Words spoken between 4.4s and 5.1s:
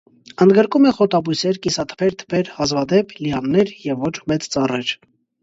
ծառեր։